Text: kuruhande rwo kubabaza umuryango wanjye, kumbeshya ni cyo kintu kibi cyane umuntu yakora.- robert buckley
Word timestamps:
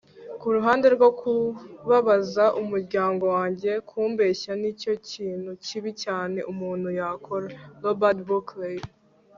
kuruhande 0.41 0.87
rwo 0.95 1.09
kubabaza 1.19 2.45
umuryango 2.61 3.23
wanjye, 3.35 3.71
kumbeshya 3.89 4.51
ni 4.61 4.71
cyo 4.81 4.93
kintu 5.09 5.51
kibi 5.65 5.91
cyane 6.03 6.39
umuntu 6.51 6.87
yakora.- 6.99 7.47
robert 7.83 8.19
buckley 8.29 8.77